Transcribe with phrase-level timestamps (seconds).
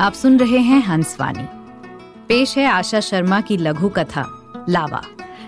[0.00, 1.42] आप सुन रहे हैं हंसवाणी
[2.28, 4.22] पेश है आशा शर्मा की लघु कथा,
[4.68, 5.00] लावा,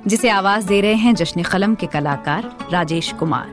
[0.06, 3.46] जिसे आवाज़ दे रहे हैं जश्न कलम के कलाकार राजेश कुमार।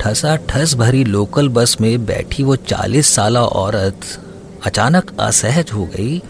[0.00, 4.27] ठसा ठस भरी लोकल बस में बैठी वो चालीस साल औरत
[4.66, 6.22] अचानक असहज हो गई,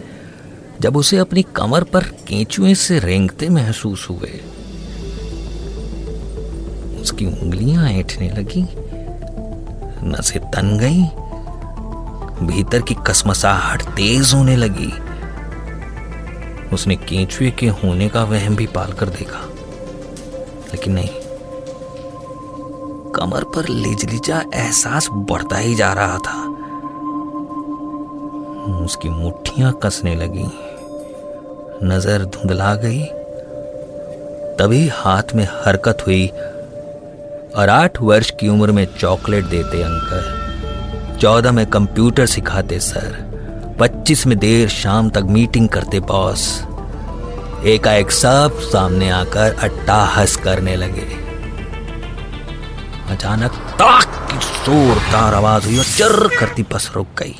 [0.81, 4.39] जब उसे अपनी कमर पर केंचुए से रेंगते महसूस हुए।
[7.01, 8.61] उसकी उंगलियाँ ऐठने लगी,
[10.03, 11.03] नसें तन गई,
[12.47, 14.91] भीतर की कसमसाहट तेज होने लगी।
[16.73, 19.41] उसने केंचुए के होने का वहम भी पाल कर देखा,
[20.73, 21.09] लेकिन नहीं।
[23.11, 26.48] कमर पर लिजलिजा एहसास बढ़ता ही जा रहा था।
[28.89, 30.45] उसकी मुट्ठियाँ कसने लगी।
[31.83, 33.03] नज़र धुंधला गई।
[34.59, 36.27] तभी हाथ में हरकत हुई।
[37.55, 43.11] और आठ वर्ष की उम्र में चॉकलेट देते अंकल। चौदह में कंप्यूटर सिखाते सर।
[43.79, 46.47] पच्चीस में देर शाम तक मीटिंग करते बॉस।
[47.65, 51.07] एकाएक सब सामने आकर अट्टाहस करने लगे।
[53.09, 57.35] अचानक तड़ाक की जोरदार आवाज़ हुई और चर करती बस रुक गई।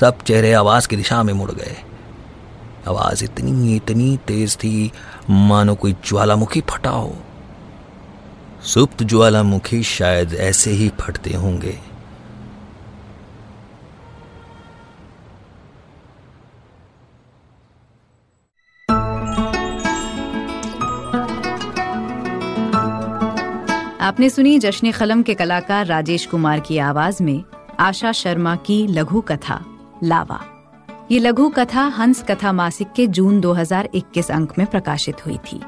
[0.00, 1.76] सब चेहरे आवाज़ की दिशा में मुड़ गए।
[2.88, 4.92] आवाज़ इतनी इतनी तेज थी,
[5.30, 7.16] मानो कोई ज्वालामुखी फटा हो।
[8.62, 11.78] सुप्त ज्वालामुखी शायद ऐसे ही फटते होंगे।
[24.00, 27.44] आपने सुनी जश्न कलम के कलाकार राजेश कुमार की आवाज़ में
[27.80, 29.64] आशा शर्मा की लघु कथा।
[30.02, 30.44] लावा।
[31.10, 35.62] ये लघु कथा हंस कथा मासिक के जून 2021 अंक में प्रकाशित हुई थी।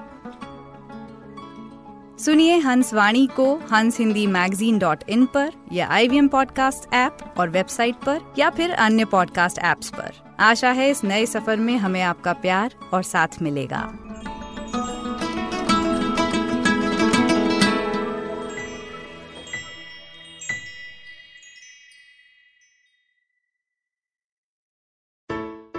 [2.19, 7.19] सुनिए हंस वाणी को हंस हिंदी मैगजीन डॉट इन पर या आई वी पॉडकास्ट ऐप
[7.39, 11.79] और वेबसाइट पर या फिर अन्य पॉडकास्ट ऐप्स पर। आशा है इस नए सफ़र में
[11.79, 13.93] हमें आपका प्यार और साथ मिलेगा।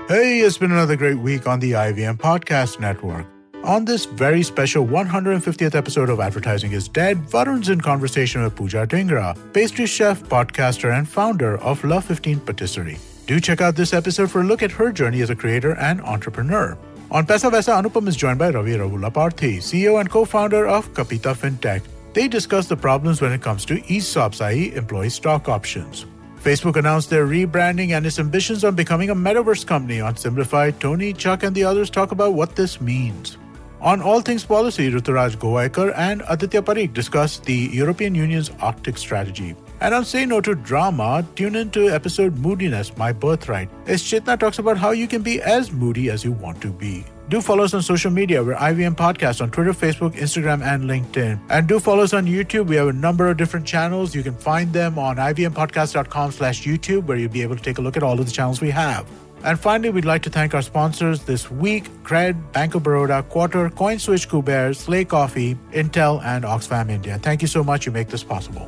[0.10, 3.28] Hey, it's been another great week on the IVM Podcast Network.
[3.64, 8.88] On this very special 150th episode of Advertising is Dead, Varun's in conversation with Pooja
[8.88, 12.98] Dhingra, pastry chef, podcaster, and founder of Love 15 Patisserie.
[13.28, 16.02] Do check out this episode for a look at her journey as a creator and
[16.02, 16.76] entrepreneur.
[17.12, 21.84] On Pesa Vesa, Anupam is joined by Ravi Ravulaparthi, CEO and co-founder of Kapita FinTech.
[22.14, 24.74] They discuss the problems when it comes to ESOPs, i.e.
[24.74, 26.08] employee stock options.
[26.44, 30.00] Facebook announced their rebranding and its ambitions on becoming a metaverse company.
[30.00, 33.38] On Simplified, Tony, Chuck, and the others talk about what this means.
[33.82, 39.56] On All Things Policy, Ruturaj Goaikar and Aditya Parikh discuss the European Union's Arctic strategy.
[39.80, 44.38] And on Say No to Drama, tune in to episode Moodiness, My Birthright, as Chitna
[44.38, 47.06] talks about how you can be as moody as you want to be.
[47.30, 48.44] Do follow us on social media.
[48.44, 51.40] We're IVM Podcast on Twitter, Facebook, Instagram, and LinkedIn.
[51.52, 52.66] And do follow us on YouTube.
[52.66, 54.16] We have a number of different channels.
[54.16, 57.82] You can find them on ivmpodcast.com slash YouTube, where you'll be able to take a
[57.82, 59.08] look at all of the channels we have.
[59.44, 63.70] And finally, we'd like to thank our sponsors this week Cred, Bank of Baroda, Quarter,
[63.70, 67.20] CoinSwitch, Kuber, Slay Coffee, Intel, and Oxfam India.
[67.22, 67.86] Thank you so much.
[67.86, 68.68] You make this possible.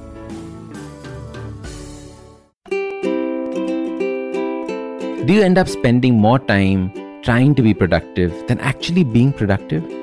[5.25, 9.83] Do you end up spending more time trying to be productive than actually being productive?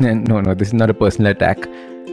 [0.00, 1.58] No, no, this is not a personal attack.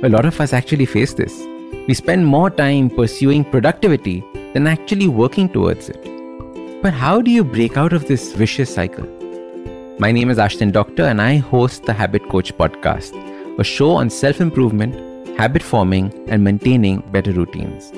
[0.01, 1.39] A lot of us actually face this.
[1.87, 6.01] We spend more time pursuing productivity than actually working towards it.
[6.81, 9.05] But how do you break out of this vicious cycle?
[9.99, 13.13] My name is Ashton Doctor, and I host the Habit Coach podcast,
[13.59, 17.91] a show on self improvement, habit forming, and maintaining better routines.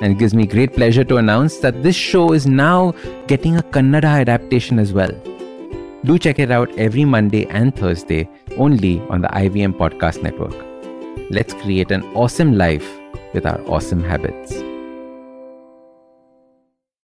[0.00, 2.92] And it gives me great pleasure to announce that this show is now
[3.26, 5.12] getting a Kannada adaptation as well.
[6.04, 8.28] Do check it out every Monday and Thursday
[8.58, 10.54] only on the IVM Podcast Network.
[11.30, 12.86] Let's create an awesome life
[13.32, 14.52] with our awesome habits.